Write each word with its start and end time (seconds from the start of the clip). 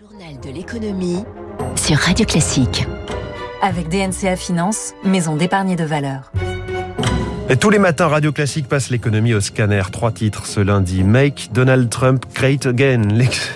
Journal 0.00 0.40
de 0.40 0.48
l'économie 0.48 1.24
sur 1.76 1.98
Radio 1.98 2.24
Classique. 2.24 2.86
Avec 3.60 3.90
DNCA 3.90 4.34
Finance, 4.34 4.94
maison 5.04 5.36
d'épargne 5.36 5.76
de 5.76 5.84
valeur. 5.84 6.32
Et 7.52 7.56
tous 7.56 7.70
les 7.70 7.80
matins, 7.80 8.06
Radio 8.06 8.30
Classique 8.30 8.68
passe 8.68 8.90
l'économie 8.90 9.34
au 9.34 9.40
scanner. 9.40 9.82
Trois 9.90 10.12
titres 10.12 10.46
ce 10.46 10.60
lundi. 10.60 11.02
Make 11.02 11.48
Donald 11.52 11.90
Trump 11.90 12.24
great 12.32 12.64
again. 12.64 13.02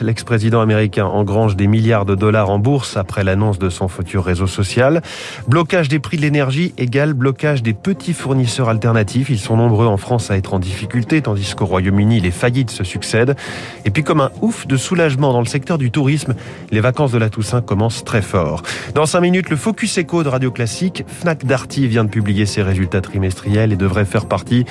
L'ex-président 0.01 0.61
américain 0.61 1.05
engrange 1.07 1.55
des 1.55 1.69
milliards 1.69 2.05
de 2.05 2.17
dollars 2.17 2.51
en 2.51 2.59
bourse 2.59 2.97
après 2.97 3.23
l'annonce 3.23 3.61
de 3.61 3.71
son 3.71 3.87
futur 3.87 4.25
réseau 4.25 4.49
social. 4.49 5.01
Blocage 5.47 5.89
des 5.89 6.01
prix 6.01 6.17
de 6.17 6.23
l'énergie 6.23 6.75
égale 6.77 7.13
blocage 7.13 7.63
des 7.63 7.73
petits 7.73 8.15
fournisseurs 8.15 8.69
alternatifs. 8.69 9.31
Ils 9.31 9.39
sont 9.39 9.57
nombreux 9.57 9.87
en 9.87 9.97
France 9.97 10.29
à 10.29 10.37
être 10.37 10.55
en 10.55 10.59
difficulté, 10.59 11.23
tandis 11.23 11.55
qu'au 11.55 11.67
Royaume-Uni, 11.67 12.19
les 12.19 12.33
faillites 12.33 12.71
se 12.71 12.83
succèdent. 12.83 13.37
Et 13.85 13.91
puis 13.91 14.03
comme 14.03 14.21
un 14.21 14.33
ouf 14.43 14.67
de 14.67 14.77
soulagement 14.77 15.33
dans 15.33 15.41
le 15.41 15.47
secteur 15.47 15.79
du 15.79 15.93
tourisme, 15.93 16.35
les 16.73 16.81
vacances 16.81 17.13
de 17.13 17.19
la 17.19 17.31
Toussaint 17.31 17.61
commencent 17.61 18.03
très 18.03 18.23
fort. 18.23 18.65
Dans 18.97 19.07
cinq 19.07 19.21
minutes, 19.21 19.51
le 19.51 19.57
Focus 19.57 19.99
Echo 19.99 20.25
de 20.25 20.29
Radio 20.31 20.51
Classique. 20.51 21.05
Fnac 21.07 21.47
Darty 21.47 21.87
vient 21.87 22.03
de 22.03 22.11
publier 22.11 22.45
ses 22.45 22.63
résultats 22.63 23.01
trimestriels 23.01 23.71
devrait 23.85 24.05
faire 24.05 24.27
partie 24.27 24.65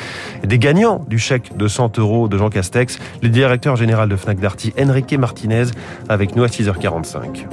des 0.44 0.60
gagnants 0.60 1.06
du 1.08 1.20
chèque 1.20 1.56
de 1.56 1.68
100 1.68 2.00
euros 2.00 2.28
de 2.28 2.38
Jean 2.38 2.50
Castex. 2.50 3.00
Le 3.22 3.30
directeur 3.30 3.76
général 3.76 4.10
de 4.10 4.16
Fnac 4.16 4.40
Darty, 4.40 4.74
Enrique 4.80 5.14
Martinez, 5.14 5.66
avec 6.10 6.36
nous 6.36 6.44
à 6.44 6.48
6h45. 6.48 7.46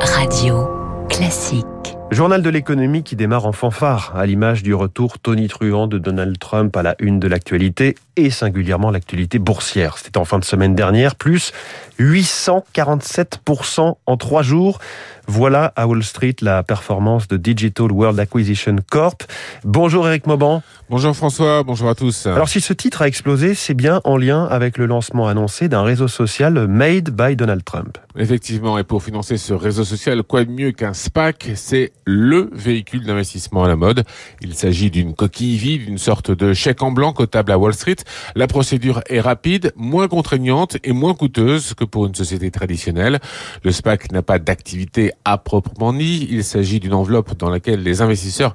Radio 0.00 0.68
Classique. 1.08 1.73
Journal 2.10 2.42
de 2.42 2.50
l'économie 2.50 3.02
qui 3.02 3.16
démarre 3.16 3.46
en 3.46 3.52
fanfare, 3.52 4.12
à 4.14 4.24
l'image 4.26 4.62
du 4.62 4.72
retour 4.74 5.18
tonitruant 5.18 5.88
de 5.88 5.98
Donald 5.98 6.38
Trump 6.38 6.76
à 6.76 6.82
la 6.82 6.94
une 7.00 7.18
de 7.18 7.26
l'actualité 7.26 7.96
et 8.16 8.30
singulièrement 8.30 8.90
l'actualité 8.90 9.38
boursière. 9.38 9.98
C'était 9.98 10.18
en 10.18 10.24
fin 10.24 10.38
de 10.38 10.44
semaine 10.44 10.74
dernière, 10.74 11.16
plus 11.16 11.52
847% 11.98 13.96
en 14.06 14.16
trois 14.16 14.42
jours. 14.42 14.78
Voilà 15.26 15.72
à 15.74 15.86
Wall 15.86 16.04
Street 16.04 16.36
la 16.40 16.62
performance 16.62 17.26
de 17.26 17.36
Digital 17.36 17.90
World 17.90 18.20
Acquisition 18.20 18.76
Corp. 18.88 19.24
Bonjour 19.64 20.06
Eric 20.06 20.26
Mauban. 20.26 20.62
Bonjour 20.90 21.16
François, 21.16 21.62
bonjour 21.62 21.88
à 21.88 21.94
tous. 21.94 22.26
Alors 22.26 22.46
si 22.46 22.60
ce 22.60 22.74
titre 22.74 23.00
a 23.00 23.08
explosé, 23.08 23.54
c'est 23.54 23.72
bien 23.72 24.02
en 24.04 24.18
lien 24.18 24.44
avec 24.44 24.76
le 24.76 24.84
lancement 24.84 25.26
annoncé 25.26 25.66
d'un 25.66 25.82
réseau 25.82 26.08
social 26.08 26.68
made 26.68 27.08
by 27.08 27.36
Donald 27.36 27.64
Trump. 27.64 27.96
Effectivement, 28.16 28.76
et 28.76 28.84
pour 28.84 29.02
financer 29.02 29.38
ce 29.38 29.54
réseau 29.54 29.84
social, 29.84 30.22
quoi 30.22 30.44
de 30.44 30.50
mieux 30.50 30.72
qu'un 30.72 30.92
SPAC 30.92 31.52
C'est 31.54 31.92
le 32.04 32.50
véhicule 32.52 33.06
d'investissement 33.06 33.64
à 33.64 33.68
la 33.68 33.76
mode. 33.76 34.04
Il 34.42 34.54
s'agit 34.54 34.90
d'une 34.90 35.14
coquille 35.14 35.56
vide, 35.56 35.86
d'une 35.86 35.96
sorte 35.96 36.30
de 36.30 36.52
chèque 36.52 36.82
en 36.82 36.92
blanc 36.92 37.14
cotable 37.14 37.50
à 37.50 37.58
Wall 37.58 37.72
Street. 37.72 37.96
La 38.36 38.46
procédure 38.46 39.00
est 39.08 39.20
rapide, 39.20 39.72
moins 39.76 40.06
contraignante 40.06 40.76
et 40.84 40.92
moins 40.92 41.14
coûteuse 41.14 41.72
que 41.72 41.84
pour 41.84 42.04
une 42.04 42.14
société 42.14 42.50
traditionnelle. 42.50 43.20
Le 43.62 43.72
SPAC 43.72 44.12
n'a 44.12 44.22
pas 44.22 44.38
d'activité 44.38 45.12
à 45.24 45.38
proprement 45.38 45.94
dit. 45.94 46.28
Il 46.30 46.44
s'agit 46.44 46.78
d'une 46.78 46.94
enveloppe 46.94 47.38
dans 47.38 47.48
laquelle 47.48 47.82
les 47.82 48.02
investisseurs 48.02 48.54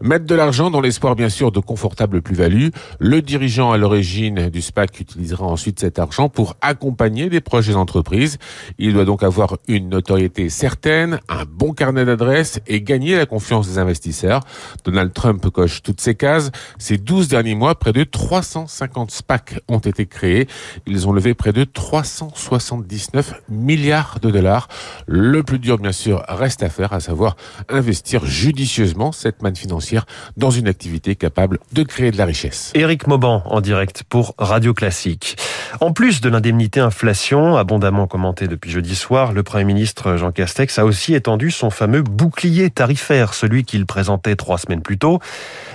mettent 0.00 0.26
de 0.26 0.36
l'argent 0.36 0.70
dans 0.70 0.80
l'espoir 0.80 1.16
bien 1.16 1.28
sûr 1.28 1.50
de 1.50 1.63
confortables 1.64 2.22
plus-values. 2.22 2.70
Le 2.98 3.22
dirigeant 3.22 3.72
à 3.72 3.78
l'origine 3.78 4.50
du 4.50 4.62
SPAC 4.62 5.00
utilisera 5.00 5.46
ensuite 5.46 5.80
cet 5.80 5.98
argent 5.98 6.28
pour 6.28 6.56
accompagner 6.60 7.28
des 7.28 7.40
projets 7.40 7.72
d'entreprise. 7.72 8.38
Il 8.78 8.94
doit 8.94 9.04
donc 9.04 9.22
avoir 9.22 9.58
une 9.68 9.88
notoriété 9.88 10.48
certaine, 10.48 11.20
un 11.28 11.44
bon 11.44 11.72
carnet 11.72 12.04
d'adresses 12.04 12.60
et 12.66 12.82
gagner 12.82 13.16
la 13.16 13.26
confiance 13.26 13.68
des 13.68 13.78
investisseurs. 13.78 14.40
Donald 14.84 15.12
Trump 15.12 15.48
coche 15.50 15.82
toutes 15.82 16.00
ces 16.00 16.14
cases. 16.14 16.50
Ces 16.78 16.98
12 16.98 17.28
derniers 17.28 17.54
mois, 17.54 17.74
près 17.74 17.92
de 17.92 18.04
350 18.04 19.10
SPAC 19.10 19.60
ont 19.68 19.78
été 19.78 20.06
créés. 20.06 20.46
Ils 20.86 21.08
ont 21.08 21.12
levé 21.12 21.34
près 21.34 21.52
de 21.52 21.64
379 21.64 23.42
milliards 23.48 24.18
de 24.20 24.30
dollars. 24.30 24.68
Le 25.06 25.42
plus 25.42 25.58
dur, 25.58 25.78
bien 25.78 25.92
sûr, 25.92 26.22
reste 26.28 26.62
à 26.62 26.68
faire, 26.68 26.92
à 26.92 27.00
savoir 27.00 27.36
investir 27.68 28.24
judicieusement 28.24 29.12
cette 29.12 29.42
manne 29.42 29.56
financière 29.56 30.06
dans 30.36 30.50
une 30.50 30.68
activité 30.68 31.14
capable 31.14 31.53
de 31.72 31.82
créer 31.82 32.10
de 32.10 32.18
la 32.18 32.24
richesse. 32.24 32.70
Éric 32.74 33.06
Mauban 33.06 33.42
en 33.46 33.60
direct 33.60 34.04
pour 34.08 34.34
Radio 34.38 34.74
Classique. 34.74 35.36
En 35.80 35.92
plus 35.92 36.20
de 36.20 36.28
l'indemnité 36.28 36.78
inflation, 36.78 37.56
abondamment 37.56 38.06
commentée 38.06 38.46
depuis 38.46 38.70
jeudi 38.70 38.94
soir, 38.94 39.32
le 39.32 39.42
Premier 39.42 39.64
ministre 39.64 40.16
Jean 40.16 40.30
Castex 40.30 40.78
a 40.78 40.84
aussi 40.84 41.14
étendu 41.14 41.50
son 41.50 41.70
fameux 41.70 42.02
bouclier 42.02 42.70
tarifaire, 42.70 43.34
celui 43.34 43.64
qu'il 43.64 43.84
présentait 43.84 44.36
trois 44.36 44.58
semaines 44.58 44.82
plus 44.82 44.98
tôt, 44.98 45.18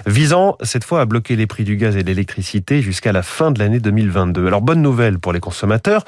visant 0.05 0.57
cette 0.61 0.85
fois 0.85 1.01
à 1.01 1.05
bloquer 1.05 1.35
les 1.35 1.47
prix 1.47 1.65
du 1.65 1.75
gaz 1.75 1.97
et 1.97 2.03
de 2.03 2.07
l'électricité 2.07 2.81
jusqu'à 2.81 3.11
la 3.11 3.23
fin 3.23 3.51
de 3.51 3.59
l'année 3.59 3.79
2022. 3.79 4.47
Alors 4.47 4.61
bonne 4.61 4.81
nouvelle 4.81 5.19
pour 5.19 5.33
les 5.33 5.41
consommateurs, 5.41 6.05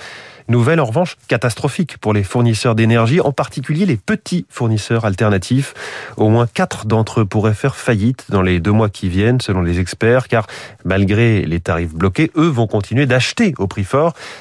Nouvelle 0.47 0.81
en 0.81 0.85
revanche 0.85 1.17
catastrophique 1.29 1.97
pour 1.97 2.13
les 2.13 2.23
fournisseurs 2.23 2.75
d'énergie, 2.75 3.21
en 3.21 3.31
particulier 3.31 3.85
les 3.85 3.95
petits 3.95 4.45
fournisseurs 4.49 5.05
alternatifs. 5.05 5.73
Au 6.17 6.29
moins 6.29 6.45
quatre 6.45 6.85
d'entre 6.85 7.21
eux 7.21 7.25
pourraient 7.25 7.53
faire 7.53 7.75
faillite 7.75 8.25
dans 8.29 8.41
les 8.41 8.59
deux 8.59 8.71
mois 8.71 8.89
qui 8.89 9.07
viennent, 9.07 9.39
selon 9.39 9.61
les 9.61 9.79
experts, 9.79 10.27
car 10.27 10.47
malgré 10.83 11.43
les 11.43 11.59
tarifs 11.59 11.93
bloqués, 11.93 12.31
eux 12.35 12.47
vont 12.47 12.67
continuer 12.67 13.05
d'acheter 13.05 13.53
au 13.59 13.67
prix 13.67 13.80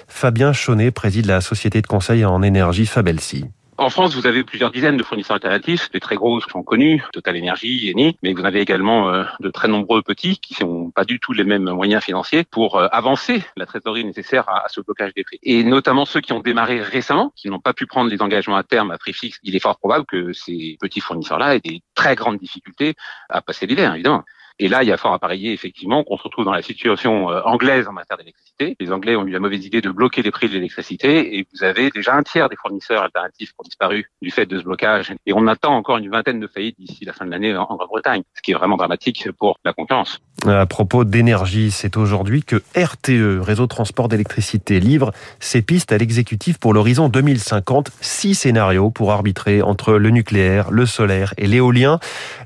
Fabien 0.08 0.52
Chaunet 0.52 0.90
préside 0.90 1.26
la 1.26 1.40
société 1.40 1.82
de 1.82 1.86
conseil 1.86 2.24
en 2.24 2.42
énergie 2.42 2.86
Fabelsi. 2.86 3.46
En 3.80 3.88
France, 3.88 4.14
vous 4.14 4.26
avez 4.26 4.44
plusieurs 4.44 4.70
dizaines 4.70 4.98
de 4.98 5.02
fournisseurs 5.02 5.36
alternatifs. 5.36 5.88
Les 5.94 6.00
très 6.00 6.14
gros 6.14 6.38
sont 6.42 6.62
connus, 6.62 7.02
Total 7.14 7.34
Energy, 7.38 7.90
Eni, 7.90 8.14
mais 8.22 8.34
vous 8.34 8.44
avez 8.44 8.60
également 8.60 9.08
euh, 9.08 9.24
de 9.40 9.48
très 9.48 9.68
nombreux 9.68 10.02
petits 10.02 10.38
qui 10.38 10.62
n'ont 10.62 10.90
pas 10.90 11.06
du 11.06 11.18
tout 11.18 11.32
les 11.32 11.44
mêmes 11.44 11.70
moyens 11.70 12.04
financiers 12.04 12.44
pour 12.44 12.76
euh, 12.76 12.88
avancer 12.92 13.42
la 13.56 13.64
trésorerie 13.64 14.04
nécessaire 14.04 14.46
à, 14.50 14.66
ce 14.68 14.82
blocage 14.82 15.14
des 15.14 15.24
prix. 15.24 15.38
Et 15.42 15.64
notamment 15.64 16.04
ceux 16.04 16.20
qui 16.20 16.34
ont 16.34 16.40
démarré 16.40 16.82
récemment, 16.82 17.32
qui 17.34 17.48
n'ont 17.48 17.58
pas 17.58 17.72
pu 17.72 17.86
prendre 17.86 18.10
les 18.10 18.20
engagements 18.20 18.56
à 18.56 18.64
terme 18.64 18.90
à 18.90 18.98
prix 18.98 19.14
fixe. 19.14 19.38
Il 19.44 19.56
est 19.56 19.60
fort 19.60 19.78
probable 19.78 20.04
que 20.04 20.34
ces 20.34 20.76
petits 20.78 21.00
fournisseurs-là 21.00 21.56
aient 21.56 21.60
des 21.60 21.80
très 21.94 22.16
grandes 22.16 22.36
difficultés 22.36 22.96
à 23.30 23.40
passer 23.40 23.66
l'hiver, 23.66 23.94
évidemment. 23.94 24.24
Et 24.62 24.68
là, 24.68 24.82
il 24.82 24.88
y 24.90 24.92
a 24.92 24.98
fort 24.98 25.14
à 25.14 25.18
parier 25.18 25.54
effectivement 25.54 26.04
qu'on 26.04 26.18
se 26.18 26.22
retrouve 26.22 26.44
dans 26.44 26.52
la 26.52 26.60
situation 26.60 27.30
euh, 27.30 27.40
anglaise 27.46 27.88
en 27.88 27.92
matière 27.92 28.18
d'électricité. 28.18 28.76
Les 28.78 28.92
Anglais 28.92 29.16
ont 29.16 29.26
eu 29.26 29.30
la 29.30 29.38
mauvaise 29.38 29.64
idée 29.64 29.80
de 29.80 29.88
bloquer 29.88 30.20
les 30.20 30.30
prix 30.30 30.48
de 30.48 30.52
l'électricité 30.52 31.38
et 31.38 31.46
vous 31.50 31.64
avez 31.64 31.88
déjà 31.88 32.14
un 32.14 32.22
tiers 32.22 32.50
des 32.50 32.56
fournisseurs 32.56 33.02
alternatifs 33.02 33.48
qui 33.48 33.54
ont 33.58 33.64
disparu 33.64 34.10
du 34.20 34.30
fait 34.30 34.44
de 34.44 34.58
ce 34.58 34.64
blocage. 34.64 35.14
Et 35.24 35.32
on 35.32 35.46
attend 35.46 35.74
encore 35.74 35.96
une 35.96 36.10
vingtaine 36.10 36.40
de 36.40 36.46
faillites 36.46 36.78
d'ici 36.78 37.06
la 37.06 37.14
fin 37.14 37.24
de 37.24 37.30
l'année 37.30 37.56
en 37.56 37.64
Grande-Bretagne, 37.64 38.20
ce 38.34 38.42
qui 38.42 38.50
est 38.50 38.54
vraiment 38.54 38.76
dramatique 38.76 39.30
pour 39.38 39.58
la 39.64 39.72
concurrence. 39.72 40.20
À 40.46 40.66
propos 40.66 41.04
d'énergie, 41.04 41.70
c'est 41.70 41.96
aujourd'hui 41.96 42.42
que 42.42 42.56
RTE, 42.76 43.40
Réseau 43.42 43.66
Transport 43.66 44.08
d'électricité, 44.08 44.78
livre 44.78 45.10
ses 45.38 45.62
pistes 45.62 45.90
à 45.90 45.96
l'exécutif 45.96 46.58
pour 46.58 46.74
l'horizon 46.74 47.08
2050. 47.08 47.90
Six 48.02 48.34
scénarios 48.34 48.90
pour 48.90 49.12
arbitrer 49.12 49.62
entre 49.62 49.94
le 49.94 50.10
nucléaire, 50.10 50.70
le 50.70 50.84
solaire 50.84 51.32
et 51.38 51.46
l'éolien. 51.46 51.98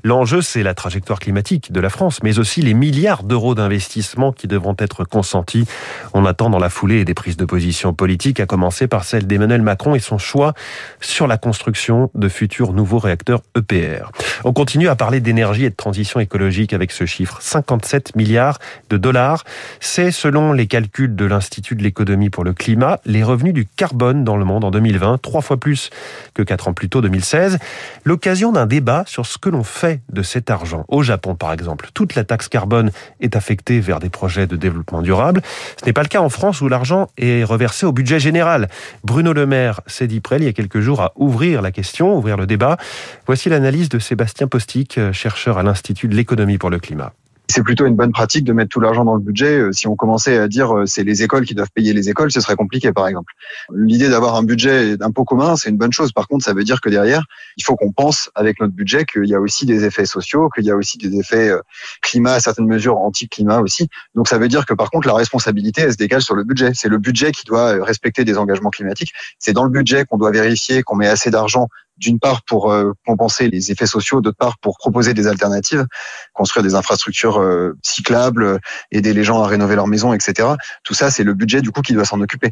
L'enjeu, 0.03 0.41
c'est 0.41 0.63
la 0.63 0.73
trajectoire 0.73 1.19
climatique 1.19 1.73
de 1.73 1.81
la 1.81 1.89
France 1.89 2.04
mais 2.23 2.39
aussi 2.39 2.61
les 2.61 2.73
milliards 2.73 3.23
d'euros 3.23 3.55
d'investissement 3.55 4.31
qui 4.31 4.47
devront 4.47 4.75
être 4.79 5.03
consentis. 5.03 5.65
On 6.13 6.25
attend 6.25 6.49
dans 6.49 6.59
la 6.59 6.69
foulée 6.69 7.05
des 7.05 7.13
prises 7.13 7.37
de 7.37 7.45
position 7.45 7.93
politiques, 7.93 8.39
à 8.39 8.45
commencer 8.45 8.87
par 8.87 9.03
celle 9.03 9.27
d'Emmanuel 9.27 9.61
Macron 9.61 9.95
et 9.95 9.99
son 9.99 10.17
choix 10.17 10.53
sur 11.01 11.27
la 11.27 11.37
construction 11.37 12.09
de 12.15 12.29
futurs 12.29 12.73
nouveaux 12.73 12.99
réacteurs 12.99 13.41
EPR. 13.57 14.11
On 14.43 14.53
continue 14.53 14.87
à 14.87 14.95
parler 14.95 15.19
d'énergie 15.19 15.65
et 15.65 15.69
de 15.69 15.75
transition 15.75 16.19
écologique 16.19 16.73
avec 16.73 16.91
ce 16.91 17.05
chiffre, 17.05 17.37
57 17.41 18.15
milliards 18.15 18.59
de 18.89 18.97
dollars. 18.97 19.43
C'est, 19.79 20.11
selon 20.11 20.53
les 20.53 20.67
calculs 20.67 21.15
de 21.15 21.25
l'Institut 21.25 21.75
de 21.75 21.83
l'économie 21.83 22.29
pour 22.29 22.43
le 22.43 22.53
climat, 22.53 22.99
les 23.05 23.23
revenus 23.23 23.53
du 23.53 23.65
carbone 23.65 24.23
dans 24.23 24.37
le 24.37 24.45
monde 24.45 24.63
en 24.63 24.71
2020, 24.71 25.21
trois 25.21 25.41
fois 25.41 25.57
plus 25.57 25.89
que 26.33 26.43
quatre 26.43 26.67
ans 26.67 26.73
plus 26.73 26.89
tôt, 26.89 27.01
2016. 27.01 27.57
L'occasion 28.03 28.51
d'un 28.51 28.65
débat 28.65 29.03
sur 29.07 29.25
ce 29.25 29.37
que 29.37 29.49
l'on 29.49 29.63
fait 29.63 30.01
de 30.11 30.21
cet 30.21 30.49
argent. 30.49 30.85
Au 30.87 31.03
Japon, 31.03 31.35
par 31.35 31.53
exemple, 31.53 31.89
toute 31.95 32.13
la 32.13 32.23
taxe 32.23 32.47
carbone 32.47 32.91
est 33.19 33.35
affectée 33.35 33.79
vers 33.79 33.99
des 33.99 34.09
projets 34.09 34.45
de 34.45 34.55
développement 34.55 35.01
durable. 35.01 35.41
Ce 35.79 35.85
n'est 35.87 35.93
pas 35.93 36.03
le 36.03 36.07
cas 36.07 36.21
en 36.21 36.29
France 36.29 36.61
où 36.61 36.67
l'argent 36.67 37.07
est 37.17 37.43
reversé 37.43 37.87
au 37.87 37.91
budget 37.91 38.19
général. 38.19 38.69
Bruno 39.03 39.33
Le 39.33 39.47
Maire 39.47 39.81
s'est 39.87 40.05
dit 40.05 40.19
prêt 40.19 40.37
il 40.37 40.43
y 40.43 40.47
a 40.47 40.53
quelques 40.53 40.81
jours 40.81 41.01
à 41.01 41.13
ouvrir 41.15 41.63
la 41.63 41.71
question, 41.71 42.15
ouvrir 42.15 42.37
le 42.37 42.45
débat. 42.45 42.77
Voici 43.25 43.49
l'analyse 43.49 43.89
de 43.89 43.97
Sébastien 43.97 44.47
Postic, 44.47 44.99
chercheur 45.11 45.57
à 45.57 45.63
l'Institut 45.63 46.07
de 46.07 46.15
l'économie 46.15 46.59
pour 46.59 46.69
le 46.69 46.77
climat 46.77 47.13
c'est 47.47 47.63
plutôt 47.63 47.85
une 47.85 47.95
bonne 47.95 48.11
pratique 48.11 48.43
de 48.43 48.53
mettre 48.53 48.69
tout 48.69 48.79
l'argent 48.79 49.05
dans 49.05 49.15
le 49.15 49.21
budget. 49.21 49.59
Euh, 49.59 49.71
si 49.71 49.87
on 49.87 49.95
commençait 49.95 50.37
à 50.37 50.47
dire 50.47 50.75
euh, 50.75 50.85
c'est 50.85 51.03
les 51.03 51.23
écoles 51.23 51.45
qui 51.45 51.53
doivent 51.53 51.71
payer 51.73 51.93
les 51.93 52.09
écoles, 52.09 52.31
ce 52.31 52.41
serait 52.41 52.55
compliqué, 52.55 52.91
par 52.91 53.07
exemple. 53.07 53.33
L'idée 53.73 54.09
d'avoir 54.09 54.35
un 54.35 54.43
budget 54.43 54.97
d'impôt 54.97 55.23
commun, 55.23 55.55
c'est 55.55 55.69
une 55.69 55.77
bonne 55.77 55.93
chose. 55.93 56.11
Par 56.11 56.27
contre, 56.27 56.43
ça 56.43 56.53
veut 56.53 56.63
dire 56.63 56.81
que 56.81 56.89
derrière, 56.89 57.23
il 57.57 57.63
faut 57.63 57.75
qu'on 57.75 57.91
pense 57.91 58.29
avec 58.35 58.59
notre 58.59 58.73
budget 58.73 59.05
qu'il 59.05 59.25
y 59.25 59.35
a 59.35 59.39
aussi 59.39 59.65
des 59.65 59.85
effets 59.85 60.05
sociaux, 60.05 60.49
qu'il 60.49 60.65
y 60.65 60.71
a 60.71 60.75
aussi 60.75 60.97
des 60.97 61.17
effets 61.17 61.49
euh, 61.49 61.61
climat, 62.01 62.33
à 62.33 62.39
certaines 62.39 62.67
mesures 62.67 62.97
anti-climat 62.97 63.59
aussi. 63.59 63.87
Donc 64.15 64.27
ça 64.27 64.37
veut 64.37 64.47
dire 64.47 64.65
que 64.65 64.73
par 64.73 64.89
contre, 64.89 65.07
la 65.07 65.13
responsabilité, 65.13 65.81
elle 65.81 65.93
se 65.93 65.97
dégage 65.97 66.23
sur 66.23 66.35
le 66.35 66.43
budget. 66.43 66.71
C'est 66.73 66.89
le 66.89 66.97
budget 66.97 67.31
qui 67.31 67.45
doit 67.45 67.83
respecter 67.83 68.23
des 68.23 68.37
engagements 68.37 68.69
climatiques. 68.69 69.13
C'est 69.39 69.53
dans 69.53 69.63
le 69.63 69.69
budget 69.69 70.05
qu'on 70.05 70.17
doit 70.17 70.31
vérifier 70.31 70.83
qu'on 70.83 70.95
met 70.95 71.07
assez 71.07 71.29
d'argent 71.29 71.67
d'une 71.97 72.19
part 72.19 72.43
pour 72.43 72.71
euh, 72.71 72.91
compenser 73.05 73.49
les 73.49 73.71
effets 73.71 73.85
sociaux, 73.85 74.21
d'autre 74.21 74.37
part 74.37 74.57
pour 74.57 74.77
proposer 74.77 75.13
des 75.13 75.27
alternatives, 75.27 75.85
construire 76.33 76.63
des 76.63 76.75
infrastructures 76.75 77.39
euh, 77.39 77.77
cyclables, 77.83 78.59
aider 78.91 79.13
les 79.13 79.23
gens 79.23 79.41
à 79.41 79.47
rénover 79.47 79.75
leur 79.75 79.87
maison, 79.87 80.13
etc. 80.13 80.49
Tout 80.83 80.93
ça, 80.93 81.09
c'est 81.11 81.23
le 81.23 81.33
budget 81.33 81.61
du 81.61 81.71
coup 81.71 81.81
qui 81.81 81.93
doit 81.93 82.05
s'en 82.05 82.19
occuper. 82.21 82.51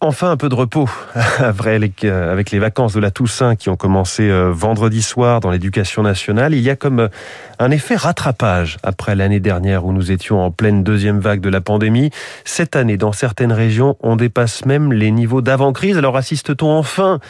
Enfin, 0.00 0.30
un 0.30 0.36
peu 0.36 0.48
de 0.48 0.54
repos 0.54 0.90
avec 1.38 2.50
les 2.50 2.58
vacances 2.58 2.92
de 2.92 3.00
la 3.00 3.10
Toussaint 3.10 3.56
qui 3.56 3.70
ont 3.70 3.76
commencé 3.76 4.28
euh, 4.28 4.50
vendredi 4.52 5.00
soir 5.00 5.40
dans 5.40 5.50
l'éducation 5.50 6.02
nationale. 6.02 6.54
Il 6.54 6.60
y 6.60 6.68
a 6.68 6.76
comme 6.76 7.00
euh, 7.00 7.08
un 7.58 7.70
effet 7.70 7.96
rattrapage 7.96 8.76
après 8.82 9.14
l'année 9.14 9.40
dernière 9.40 9.86
où 9.86 9.92
nous 9.92 10.12
étions 10.12 10.42
en 10.42 10.50
pleine 10.50 10.84
deuxième 10.84 11.20
vague 11.20 11.40
de 11.40 11.48
la 11.48 11.62
pandémie. 11.62 12.10
Cette 12.44 12.76
année, 12.76 12.98
dans 12.98 13.12
certaines 13.12 13.52
régions, 13.52 13.96
on 14.00 14.16
dépasse 14.16 14.66
même 14.66 14.92
les 14.92 15.10
niveaux 15.10 15.40
d'avant-crise. 15.40 15.96
Alors 15.96 16.16
assiste-t-on 16.16 16.70
enfin 16.70 17.20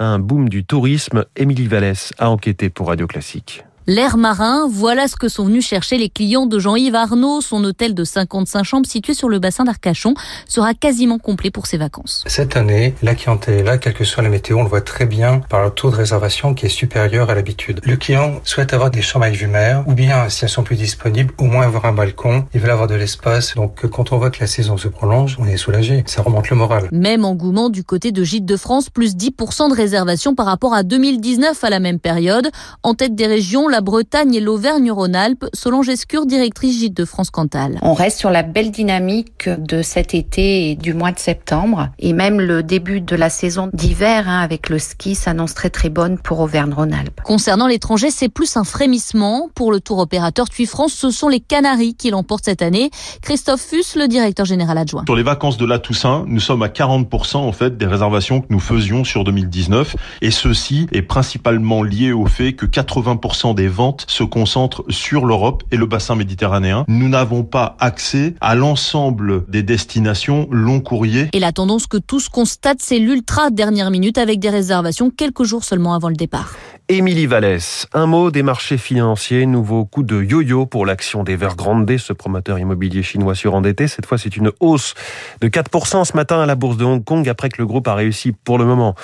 à 0.00 0.06
un 0.06 0.18
boom 0.18 0.48
du 0.48 0.64
tourisme? 0.64 1.24
Émilie 1.36 1.68
Vallès 1.68 2.12
a 2.18 2.30
enquêté 2.30 2.70
pour 2.70 2.88
Radio 2.88 3.06
Classique. 3.06 3.65
L'air 3.88 4.16
marin, 4.16 4.66
voilà 4.68 5.06
ce 5.06 5.14
que 5.14 5.28
sont 5.28 5.44
venus 5.44 5.64
chercher 5.64 5.96
les 5.96 6.08
clients 6.08 6.46
de 6.46 6.58
Jean-Yves 6.58 6.96
Arnaud. 6.96 7.40
Son 7.40 7.62
hôtel 7.62 7.94
de 7.94 8.02
55 8.02 8.64
chambres 8.64 8.86
situé 8.88 9.14
sur 9.14 9.28
le 9.28 9.38
bassin 9.38 9.62
d'Arcachon 9.62 10.14
sera 10.48 10.74
quasiment 10.74 11.20
complet 11.20 11.52
pour 11.52 11.68
ses 11.68 11.76
vacances. 11.76 12.24
Cette 12.26 12.56
année, 12.56 12.96
la 13.04 13.14
clientèle 13.14 13.60
est 13.60 13.62
là, 13.62 13.78
quelle 13.78 13.94
que 13.94 14.02
soit 14.02 14.24
la 14.24 14.28
météo, 14.28 14.58
on 14.58 14.64
le 14.64 14.68
voit 14.68 14.80
très 14.80 15.06
bien 15.06 15.38
par 15.38 15.62
le 15.62 15.70
taux 15.70 15.92
de 15.92 15.94
réservation 15.94 16.52
qui 16.52 16.66
est 16.66 16.68
supérieur 16.68 17.30
à 17.30 17.36
l'habitude. 17.36 17.80
Le 17.84 17.96
client 17.96 18.40
souhaite 18.42 18.74
avoir 18.74 18.90
des 18.90 19.02
chambres 19.02 19.26
avec 19.26 19.38
vue 19.38 19.46
mer, 19.46 19.84
ou 19.86 19.94
bien, 19.94 20.28
si 20.30 20.44
elles 20.44 20.50
sont 20.50 20.64
plus 20.64 20.74
disponibles, 20.74 21.32
au 21.38 21.44
moins 21.44 21.64
avoir 21.64 21.84
un 21.84 21.92
balcon. 21.92 22.44
Il 22.54 22.60
veut 22.62 22.72
avoir 22.72 22.88
de 22.88 22.96
l'espace. 22.96 23.54
Donc, 23.54 23.86
quand 23.86 24.10
on 24.10 24.18
voit 24.18 24.30
que 24.30 24.40
la 24.40 24.48
saison 24.48 24.76
se 24.76 24.88
prolonge, 24.88 25.36
on 25.38 25.46
est 25.46 25.56
soulagé. 25.56 26.02
Ça 26.06 26.22
remonte 26.22 26.50
le 26.50 26.56
moral. 26.56 26.88
Même 26.90 27.24
engouement 27.24 27.70
du 27.70 27.84
côté 27.84 28.10
de 28.10 28.24
Gîtes 28.24 28.46
de 28.46 28.56
France, 28.56 28.90
plus 28.90 29.14
10% 29.14 29.70
de 29.70 29.76
réservations 29.76 30.34
par 30.34 30.46
rapport 30.46 30.74
à 30.74 30.82
2019 30.82 31.62
à 31.62 31.70
la 31.70 31.78
même 31.78 32.00
période. 32.00 32.50
En 32.82 32.94
tête 32.94 33.14
des 33.14 33.28
régions, 33.28 33.68
la 33.76 33.82
Bretagne 33.82 34.34
et 34.34 34.40
l'Auvergne-Rhône-Alpes, 34.40 35.44
selon 35.52 35.82
Gescure, 35.82 36.24
directrice 36.24 36.80
Gîte 36.80 36.96
de 36.96 37.04
France 37.04 37.28
Cantal. 37.28 37.78
On 37.82 37.92
reste 37.92 38.18
sur 38.18 38.30
la 38.30 38.42
belle 38.42 38.70
dynamique 38.70 39.50
de 39.50 39.82
cet 39.82 40.14
été 40.14 40.70
et 40.70 40.76
du 40.76 40.94
mois 40.94 41.12
de 41.12 41.18
septembre. 41.18 41.90
Et 41.98 42.14
même 42.14 42.40
le 42.40 42.62
début 42.62 43.02
de 43.02 43.14
la 43.14 43.28
saison 43.28 43.68
d'hiver 43.74 44.30
hein, 44.30 44.40
avec 44.40 44.70
le 44.70 44.78
ski 44.78 45.14
s'annonce 45.14 45.52
très 45.52 45.68
très 45.68 45.90
bonne 45.90 46.16
pour 46.18 46.40
Auvergne-Rhône-Alpes. 46.40 47.20
Concernant 47.22 47.66
l'étranger, 47.66 48.10
c'est 48.10 48.30
plus 48.30 48.56
un 48.56 48.64
frémissement. 48.64 49.50
Pour 49.54 49.72
le 49.72 49.80
tour 49.80 49.98
opérateur 49.98 50.48
TUI 50.48 50.64
France, 50.64 50.94
ce 50.94 51.10
sont 51.10 51.28
les 51.28 51.40
Canaries 51.40 51.96
qui 51.96 52.08
l'emportent 52.08 52.46
cette 52.46 52.62
année. 52.62 52.88
Christophe 53.20 53.60
Fuss, 53.60 53.94
le 53.94 54.08
directeur 54.08 54.46
général 54.46 54.78
adjoint. 54.78 55.04
Sur 55.04 55.16
les 55.16 55.22
vacances 55.22 55.58
de 55.58 55.66
la 55.66 55.78
Toussaint, 55.78 56.24
nous 56.26 56.40
sommes 56.40 56.62
à 56.62 56.68
40% 56.68 57.36
en 57.36 57.52
fait 57.52 57.76
des 57.76 57.86
réservations 57.86 58.40
que 58.40 58.46
nous 58.48 58.58
faisions 58.58 59.04
sur 59.04 59.22
2019. 59.22 59.96
Et 60.22 60.30
ceci 60.30 60.86
est 60.92 61.02
principalement 61.02 61.82
lié 61.82 62.12
au 62.12 62.24
fait 62.24 62.54
que 62.54 62.64
80% 62.64 63.54
des 63.54 63.65
ventes 63.68 64.04
se 64.08 64.22
concentre 64.22 64.84
sur 64.88 65.24
l'Europe 65.24 65.62
et 65.70 65.76
le 65.76 65.86
bassin 65.86 66.14
méditerranéen. 66.14 66.84
Nous 66.88 67.08
n'avons 67.08 67.42
pas 67.42 67.76
accès 67.80 68.34
à 68.40 68.54
l'ensemble 68.54 69.44
des 69.48 69.62
destinations 69.62 70.48
long 70.50 70.80
courrier. 70.80 71.28
Et 71.32 71.40
la 71.40 71.52
tendance 71.52 71.86
que 71.86 71.96
tous 71.96 72.28
constatent, 72.28 72.82
c'est 72.82 72.98
l'ultra 72.98 73.50
dernière 73.50 73.90
minute 73.90 74.18
avec 74.18 74.38
des 74.38 74.50
réservations 74.50 75.10
quelques 75.10 75.44
jours 75.44 75.64
seulement 75.64 75.94
avant 75.94 76.08
le 76.08 76.16
départ. 76.16 76.54
Émilie 76.88 77.26
Vallès, 77.26 77.88
un 77.94 78.06
mot 78.06 78.30
des 78.30 78.44
marchés 78.44 78.78
financiers, 78.78 79.44
nouveau 79.44 79.84
coup 79.84 80.04
de 80.04 80.22
yo-yo 80.22 80.66
pour 80.66 80.86
l'action 80.86 81.24
d'Evergrande, 81.24 81.96
ce 81.98 82.12
promoteur 82.12 82.60
immobilier 82.60 83.02
chinois 83.02 83.34
surendetté. 83.34 83.88
Cette 83.88 84.06
fois, 84.06 84.18
c'est 84.18 84.36
une 84.36 84.52
hausse 84.60 84.94
de 85.40 85.48
4% 85.48 86.04
ce 86.04 86.16
matin 86.16 86.40
à 86.40 86.46
la 86.46 86.54
bourse 86.54 86.76
de 86.76 86.84
Hong 86.84 87.02
Kong 87.02 87.28
après 87.28 87.48
que 87.48 87.56
le 87.58 87.66
groupe 87.66 87.88
a 87.88 87.96
réussi 87.96 88.30
pour 88.30 88.56
le 88.56 88.64
moment 88.64 88.94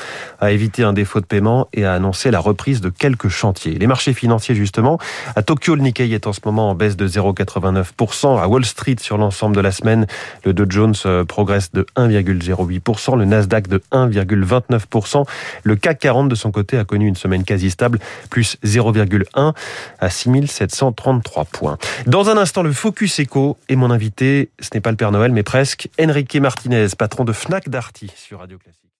à 0.40 0.52
éviter 0.52 0.84
un 0.84 0.92
défaut 0.92 1.20
de 1.20 1.26
paiement 1.26 1.66
et 1.72 1.84
à 1.84 1.94
annoncer 1.94 2.30
la 2.30 2.38
reprise 2.38 2.80
de 2.80 2.88
quelques 2.88 3.28
chantiers. 3.28 3.72
Les 3.72 3.88
marchés 3.88 4.12
financiers, 4.12 4.51
justement, 4.54 4.99
à 5.37 5.43
Tokyo, 5.43 5.75
le 5.75 5.82
Nikkei 5.82 6.12
est 6.12 6.26
en 6.26 6.32
ce 6.32 6.40
moment 6.44 6.70
en 6.70 6.75
baisse 6.75 6.96
de 6.96 7.06
0,89%. 7.06 8.40
À 8.40 8.49
Wall 8.49 8.64
Street, 8.64 8.96
sur 9.00 9.19
l'ensemble 9.19 9.56
de 9.56 9.60
la 9.60 9.72
semaine, 9.72 10.06
le 10.44 10.52
Dow 10.52 10.64
Jones 10.69 10.94
euh, 11.06 11.25
progresse 11.25 11.72
de 11.72 11.87
1,08%, 11.96 13.19
le 13.19 13.25
Nasdaq 13.25 13.69
de 13.69 13.82
1,29%. 13.93 15.25
Le 15.62 15.76
CAC 15.76 15.99
40, 15.99 16.28
de 16.28 16.34
son 16.34 16.50
côté, 16.50 16.78
a 16.78 16.84
connu 16.84 17.06
une 17.06 17.16
semaine 17.16 17.44
quasi 17.44 17.70
stable, 17.70 17.99
plus 18.31 18.56
0,1 18.64 19.52
à 20.00 20.10
6733 20.10 21.44
points. 21.46 21.78
Dans 22.06 22.31
un 22.31 22.37
instant, 22.37 22.62
le 22.62 22.72
Focus 22.72 23.19
Echo 23.19 23.56
et 23.69 23.76
mon 23.76 23.90
invité, 23.90 24.50
ce 24.60 24.69
n'est 24.75 24.81
pas 24.81 24.90
le 24.90 24.96
Père 24.96 25.12
Noël, 25.12 25.32
mais 25.32 25.43
presque, 25.43 25.88
Enrique 26.00 26.37
Martinez, 26.37 26.88
patron 26.98 27.25
de 27.25 27.32
Fnac 27.32 27.69
Darty 27.69 28.10
sur 28.16 28.40
Radio 28.40 28.58
Classique. 28.58 28.91